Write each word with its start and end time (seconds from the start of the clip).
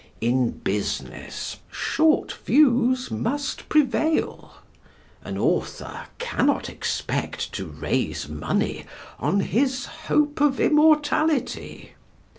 In 0.19 0.49
business 0.49 1.57
short 1.71 2.31
views 2.31 3.11
must 3.11 3.69
prevail. 3.69 4.53
An 5.23 5.37
author 5.37 6.07
cannot 6.17 6.69
expect 6.71 7.53
to 7.53 7.67
raise 7.67 8.27
money 8.27 8.85
on 9.19 9.41
his 9.41 9.85
hope 9.85 10.41
of 10.41 10.59
immortality. 10.59 11.91